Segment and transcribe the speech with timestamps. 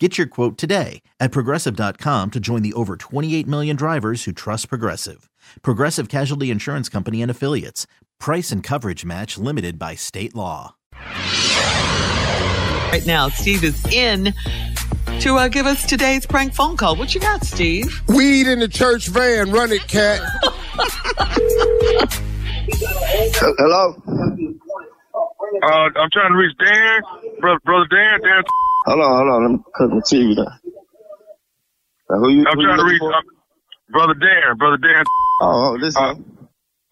[0.00, 4.68] Get your quote today at progressive.com to join the over 28 million drivers who trust
[4.68, 5.30] Progressive.
[5.62, 7.86] Progressive Casualty Insurance Company and Affiliates.
[8.18, 10.74] Price and coverage match limited by state law.
[12.90, 14.34] Right now, Steve is in
[15.20, 16.96] to uh, give us today's prank phone call.
[16.96, 18.02] What you got, Steve?
[18.08, 19.52] Weed in the church van.
[19.52, 20.20] Run it, cat.
[23.58, 23.94] Hello?
[25.62, 27.02] Uh, I'm trying to reach Dan,
[27.40, 28.20] brother, brother Dan.
[28.22, 28.42] Dan,
[28.84, 29.42] Hold on, hold on.
[29.44, 30.60] Let me cut my TV down.
[32.10, 33.22] Now, who you, I'm who you trying to looking reach uh,
[33.90, 35.04] brother Dan, brother Dan.
[35.40, 36.14] Oh, this Uh.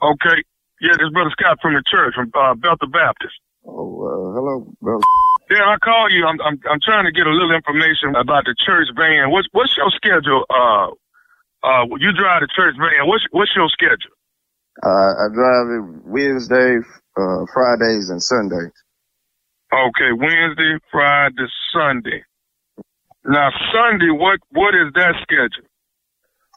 [0.02, 0.38] Okay,
[0.80, 3.34] yeah, this brother Scott from the church from uh, Bethel Baptist.
[3.66, 5.00] Oh, uh, hello, bro.
[5.50, 6.26] Dan, I call you.
[6.26, 9.30] I'm, I'm I'm trying to get a little information about the church van.
[9.30, 10.46] What's what's your schedule?
[10.50, 10.94] Uh,
[11.64, 13.06] uh, you drive the church van.
[13.08, 14.14] What's what's your schedule?
[14.82, 16.76] Uh, I drive it Wednesday,
[17.18, 18.72] uh, Fridays, and Sundays.
[19.72, 22.24] Okay, Wednesday, Friday, Sunday.
[23.24, 25.68] Now Sunday, what what is that schedule?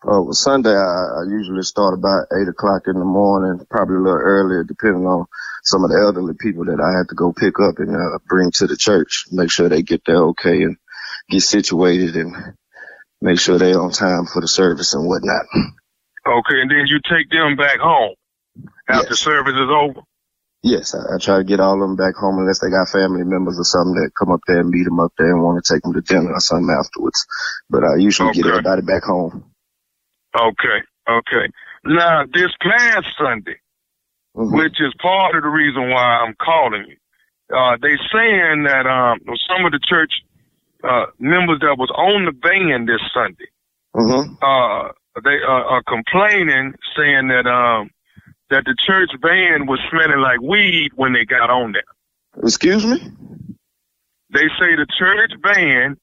[0.04, 4.00] Uh, well, Sunday, I, I usually start about 8 o'clock in the morning, probably a
[4.00, 5.28] little earlier, depending on
[5.64, 8.52] some of the elderly people that I have to go pick up and uh, bring
[8.54, 9.26] to the church.
[9.32, 10.78] Make sure they get there okay and
[11.30, 12.36] get situated and
[13.22, 15.46] make sure they're on time for the service and whatnot.
[16.28, 18.16] Okay, and then you take them back home
[18.90, 19.20] after Yes.
[19.20, 20.02] service is over.
[20.66, 23.24] Yes, I, I try to get all of them back home unless they got family
[23.24, 25.74] members or something that come up there and meet them up there and want to
[25.74, 27.28] take them to dinner or something afterwards.
[27.70, 29.46] But I usually get everybody back home.
[30.36, 31.46] Okay, okay.
[31.86, 33.60] Now this past Sunday,
[34.36, 34.58] Mhm.
[34.58, 36.98] which is part of the reason why I'm calling you,
[37.56, 40.14] uh, they saying that um some of the church
[40.84, 43.50] uh members that was on the van this Sunday,
[43.96, 44.38] Mhm.
[44.42, 44.92] uh
[45.24, 47.92] they uh, are complaining, saying that um
[48.50, 52.44] that the church van was smelling like weed when they got on there.
[52.44, 52.98] Excuse me?
[54.34, 55.98] They say the church van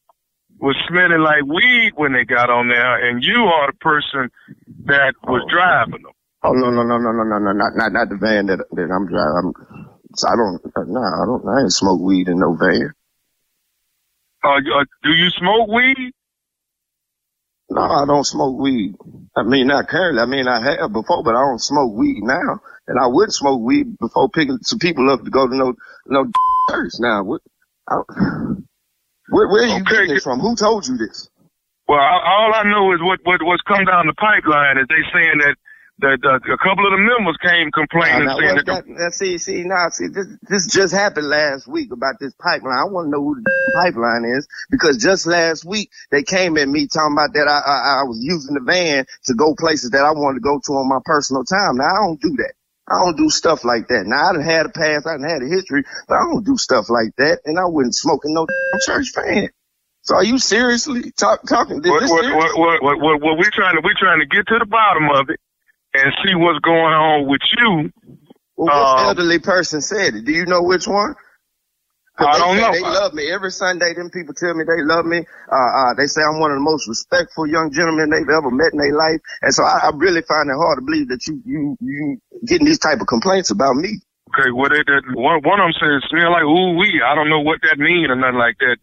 [0.58, 4.30] was smelling like weed when they got on there, and you are the person
[4.86, 5.50] that was Oh.
[5.50, 6.12] driving them.
[6.44, 8.90] Oh no no no no no no no not not not the van that that
[8.90, 9.36] I'm driving.
[9.38, 9.52] I'm,
[10.26, 12.92] I don't no I don't I ain't smoke weed in no van.
[14.44, 16.12] Uh, uh, do you smoke weed?
[17.72, 18.96] No, I don't smoke weed.
[19.36, 20.22] I mean not currently.
[20.22, 22.60] I mean I have before, but I don't smoke weed now.
[22.88, 25.74] And I would smoke weed before picking some people up to go to no
[26.06, 26.26] no
[26.70, 26.92] church.
[27.00, 27.42] Now what?
[27.88, 27.96] I,
[29.28, 29.86] where where are you Okay.
[29.86, 30.40] getting this from?
[30.40, 31.30] Who told you this?
[31.88, 35.38] Well, all I know is what what what's come down the pipeline is they saying
[35.44, 35.56] that
[36.02, 38.84] that uh, a couple of the members came complaining Now, saying what's that.
[38.86, 42.76] that, that, see, see, now, see, this, this just happened last week about this pipeline.
[42.76, 43.50] I want to know who the
[43.82, 47.78] pipeline is because just last week they came at me talking about that I, I,
[48.00, 50.88] I was using the van to go places that I wanted to go to on
[50.88, 51.78] my personal time.
[51.78, 52.54] Now, I don't do that.
[52.90, 54.04] I don't do stuff like that.
[54.04, 56.58] Now, I done had a past, I done had a history, but I don't do
[56.58, 58.46] stuff like that, and I wouldn't smoke in no
[58.84, 59.48] church fan.
[60.02, 61.80] So are you seriously talk, talking?
[61.80, 64.48] This, What what, what what what what what we trying to we trying to get
[64.48, 65.38] to the bottom of it
[65.94, 67.92] and see what's going on with you.
[68.56, 70.24] Well, which Um, elderly person said it?
[70.24, 71.14] Do you know which one?
[72.18, 72.70] I don't know.
[72.72, 73.94] They love me every Sunday.
[73.94, 75.24] Them people tell me they love me.
[75.50, 78.72] Uh, uh, they say I'm one of the most respectful young gentlemen they've ever met
[78.72, 79.18] in their life.
[79.40, 82.66] And so I, I really find it hard to believe that you you you getting
[82.66, 83.98] these type of complaints about me.
[84.28, 87.00] Okay, what they that one one of them says smell like ooh wee.
[87.04, 88.76] I don't know what that mean or nothing like that.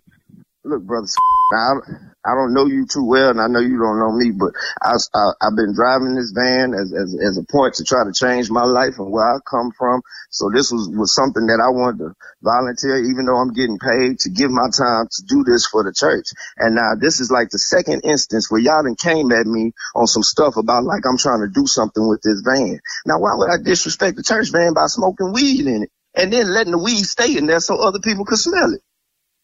[0.66, 1.08] Look, brother,
[1.52, 1.82] now,
[2.26, 4.52] I, don't know you too well, and I know you don't know me, but
[4.82, 8.14] I, I, I've been driving this van as, as, as a point to try to
[8.14, 10.02] change my life and where I come from.
[10.30, 14.20] So this was, was something that I wanted to volunteer, even though I'm getting paid
[14.20, 16.28] to give my time to do this for the church.
[16.58, 20.08] And now this is like the second instance where y'all done came at me on
[20.08, 22.80] some stuff about like I'm trying to do something with this van.
[23.06, 26.54] Now, why would I disrespect the church van by smoking weed in it and then
[26.54, 28.82] letting the weed stay in there so other people could smell it?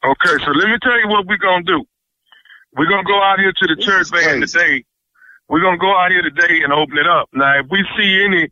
[0.05, 1.83] Okay, so let me tell you what we're gonna do.
[2.75, 4.83] We're gonna go out here to the This church van today.
[5.47, 7.29] We're gonna go out here today and open it up.
[7.33, 8.49] Now, if we see any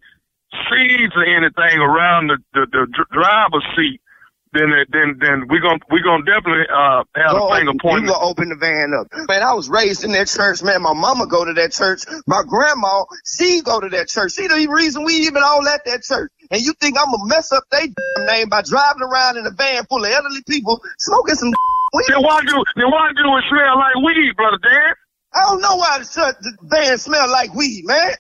[0.69, 3.99] seeds or anything around the the, the driver's seat,
[4.53, 8.05] then then then we're gonna we're gonna definitely uh have Go a finger pointing.
[8.05, 9.07] You go open the van up.
[9.27, 10.81] Man, I was raised in that church, man.
[10.83, 12.03] My mama go to that church.
[12.27, 14.33] My grandma, she go to that church.
[14.33, 16.31] She the reason we even all at that church.
[16.51, 17.87] And you think I'm gonna mess up their
[18.27, 21.51] name by driving around in a van full of elderly people smoking some
[21.94, 22.06] weed?
[22.10, 24.94] Then why do then why do it smell like weed, brother Dan?
[25.34, 28.13] I don't know why the, van smell like weed, man.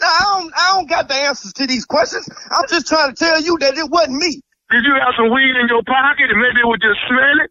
[0.00, 2.28] Now, I don't, I don't got the answers to these questions.
[2.50, 4.40] I'm just trying to tell you that it wasn't me.
[4.70, 7.50] Did you have some weed in your pocket and maybe it was just smell it?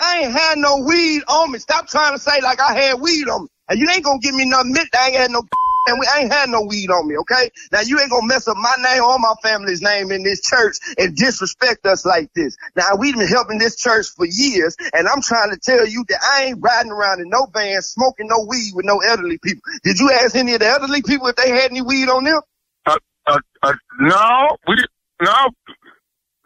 [0.00, 1.58] I ain't had no weed on me.
[1.58, 3.48] Stop trying to say like I had weed on me.
[3.68, 4.74] And you ain't gonna give me nothing.
[4.94, 5.42] I ain't had no
[5.88, 7.50] and we ain't had no weed on me, okay?
[7.72, 10.76] Now you ain't gonna mess up my name or my family's name in this church
[10.98, 12.56] and disrespect us like this.
[12.76, 16.20] Now we've been helping this church for years, and I'm trying to tell you that
[16.22, 19.62] I ain't riding around in no van smoking no weed with no elderly people.
[19.84, 22.40] Did you ask any of the elderly people if they had any weed on them?
[22.86, 24.76] Uh, uh, uh, no, we.
[25.20, 25.50] No,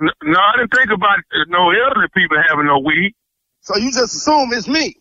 [0.00, 1.18] no, I didn't think about
[1.48, 3.12] no elderly people having no weed.
[3.60, 4.96] So you just assume it's me.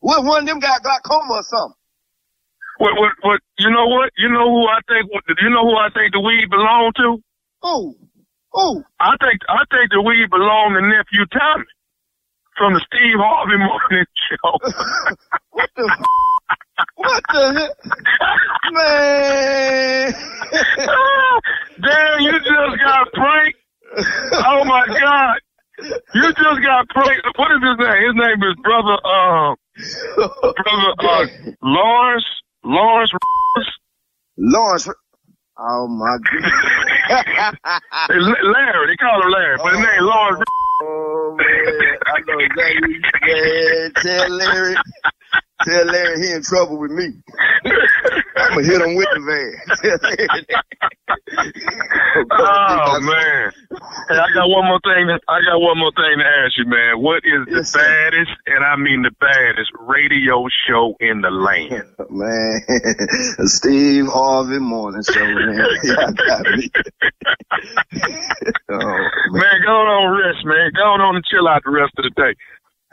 [0.00, 1.76] What one of them got glaucoma or something?
[2.82, 3.40] What, what, what?
[3.58, 4.10] You know what?
[4.18, 5.06] You know who I think?
[5.40, 7.22] You know who I think the weed belonged to?
[7.64, 7.94] Ooh,
[8.58, 8.82] ooh.
[8.98, 11.64] I think I think the weed belonged to nephew Tommy
[12.58, 14.58] from the Steve Harvey Morning Show.
[15.50, 15.86] what the?
[15.94, 16.06] f-
[16.96, 17.44] What the?
[17.54, 17.70] heck?
[18.72, 20.12] Man.
[21.86, 23.58] Damn, you just got pranked.
[24.42, 25.38] Oh my God.
[26.14, 27.26] You just got pranked.
[27.38, 28.06] What is his name?
[28.06, 29.54] His name is brother, uh,
[30.42, 31.26] brother, uh,
[31.62, 32.24] Lawrence,
[32.64, 33.12] Lawrence.
[34.36, 34.88] Lawrence.
[35.58, 36.16] Oh my
[37.30, 37.58] God.
[38.10, 40.44] Larry, they call him Larry, but his oh, name Lawrence.
[40.82, 42.98] Oh man, I know exactly.
[43.22, 44.74] Man, tell Larry,
[45.64, 47.12] tell Larry he in trouble with me.
[48.36, 50.56] I'm gonna hit him with the van.
[52.32, 53.52] Oh man.
[54.08, 55.06] Hey, I got one more thing.
[55.08, 57.00] To, I got one more thing to ask you, man.
[57.02, 57.78] What is the Yes, sir.
[57.80, 61.84] baddest, and I mean the baddest, radio show in the land?
[62.10, 62.60] Man,
[63.48, 65.56] Steve Harvey morning show, man.
[65.84, 66.70] Y'all got me.
[68.70, 69.10] oh, man.
[69.32, 70.70] Man, go on rest, man.
[70.76, 72.34] Go on and chill out the rest of the day.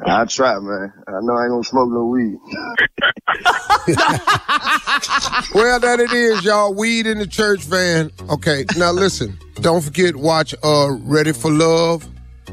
[0.05, 0.93] I try, man.
[1.07, 2.37] I know I ain't gonna smoke no weed.
[5.53, 6.73] Well, that it is, y'all.
[6.73, 8.11] Weed in the church van.
[8.29, 9.37] Okay, now listen.
[9.61, 12.07] Don't forget, watch uh Ready for Love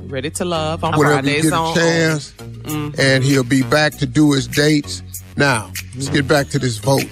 [0.08, 1.74] Ready to love on whenever you Fridays get a on.
[1.74, 2.32] chance.
[2.32, 3.00] Mm-hmm.
[3.00, 5.02] And he'll be back to do his dates.
[5.36, 7.06] Now, let's get back to this vote.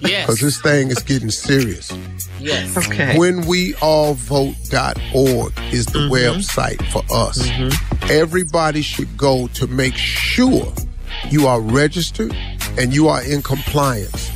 [0.00, 0.26] Yes.
[0.26, 1.92] Because this thing is getting serious.
[2.40, 2.76] yes.
[2.76, 3.14] Okay.
[3.16, 6.12] WhenWeAllVote.org is the mm-hmm.
[6.12, 7.48] website for us.
[7.48, 8.10] Mm-hmm.
[8.10, 10.72] Everybody should go to make sure
[11.30, 12.34] you are registered
[12.78, 14.31] and you are in compliance.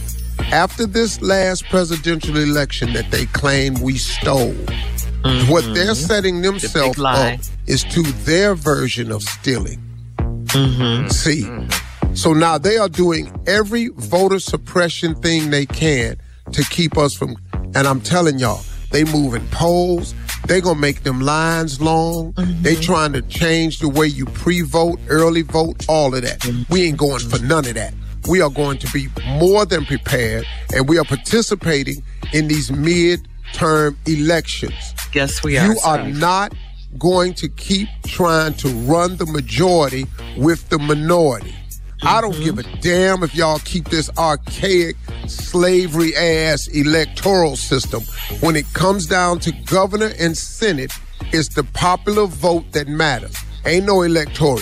[0.52, 5.75] After this last presidential election that they claim we stole, what mm-hmm.
[5.75, 7.34] they're setting themselves lie.
[7.34, 9.82] up is to their version of stealing.
[10.19, 11.08] Mm-hmm.
[11.08, 12.14] See, mm-hmm.
[12.14, 16.16] so now they are doing every voter suppression thing they can
[16.52, 17.37] to keep us from.
[17.75, 20.14] And I'm telling y'all, they moving polls.
[20.46, 22.34] They gonna make them lines long.
[22.62, 26.46] They trying to change the way you pre-vote, early vote, all of that.
[26.70, 27.92] We ain't going for none of that.
[28.28, 29.08] We are going to be
[29.38, 32.02] more than prepared, and we are participating
[32.32, 34.75] in these mid-term elections.
[35.14, 35.67] Yes, we are.
[35.67, 36.08] You are sir.
[36.08, 36.55] not
[36.99, 40.06] going to keep trying to run the majority
[40.37, 41.55] with the minority.
[42.02, 42.44] I don't mm-hmm.
[42.44, 44.96] give a damn if y'all keep this archaic
[45.26, 48.02] slavery ass electoral system.
[48.40, 50.93] When it comes down to governor and senate,
[51.32, 53.37] it's the popular vote that matters.
[53.64, 54.61] Ain't no electoral.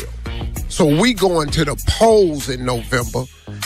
[0.69, 3.25] So we going to the polls in November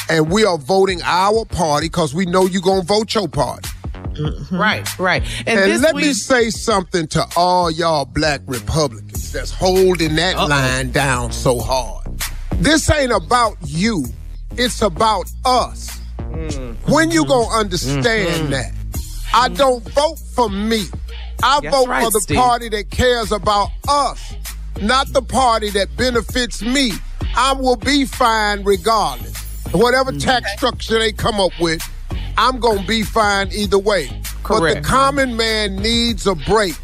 [0.08, 3.68] and we are voting our party because we know you gonna vote your party.
[3.94, 4.56] Mm-hmm.
[4.56, 5.22] Right, right.
[5.46, 10.16] And, And this let week, me say something to all y'all black Republicans that's holding
[10.16, 12.06] that line down so hard.
[12.56, 14.04] This ain't about you.
[14.56, 16.00] It's about us.
[16.18, 16.74] Mm.
[16.90, 18.50] When you gonna understand mm-hmm.
[18.50, 18.72] that?
[19.32, 20.84] I don't vote for me.
[21.42, 22.36] I That's vote right, for the Steve.
[22.38, 24.34] party that cares about us,
[24.80, 26.92] not the party that benefits me.
[27.36, 29.27] I will be fine regardless.
[29.72, 31.82] Whatever tax structure they come up with,
[32.36, 34.06] I'm gonna be fine either way.
[34.42, 34.60] Correct.
[34.62, 36.74] But the common man needs a break.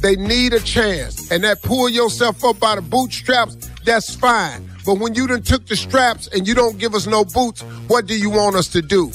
[0.00, 1.30] They need a chance.
[1.30, 4.68] And that pull yourself up by the bootstraps, that's fine.
[4.84, 8.06] But when you done took the straps and you don't give us no boots, what
[8.06, 9.12] do you want us to do?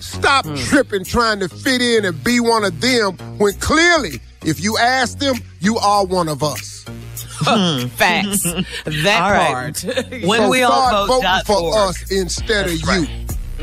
[0.00, 0.54] Stop Hmm.
[0.56, 5.18] tripping trying to fit in and be one of them when clearly, if you ask
[5.18, 6.69] them, you are one of us.
[7.42, 7.86] Hmm.
[7.88, 8.42] facts.
[8.42, 9.74] that All right.
[9.74, 10.22] part.
[10.26, 11.74] When so we start all vote voting dot for org.
[11.90, 13.06] us instead of you.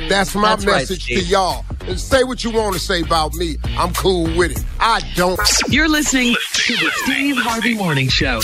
[0.10, 1.66] That's my That's right, message to y'all.
[1.88, 3.58] And say what you want to say about me.
[3.78, 4.64] I'm cool with it.
[4.80, 5.40] I don't.
[5.70, 8.40] You're listening to the Steve Harvey Morning Show.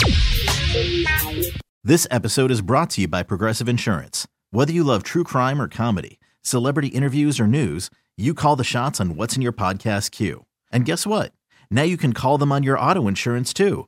[1.84, 4.28] This episode is brought to you by Progressive Insurance.
[4.52, 9.00] Whether you love true crime or comedy, celebrity interviews or news, you call the shots
[9.02, 10.46] on what's in your podcast queue.
[10.72, 11.34] And guess what?
[11.70, 13.88] Now you can call them on your auto insurance too